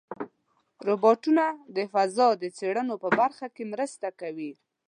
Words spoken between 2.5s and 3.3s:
څېړنو په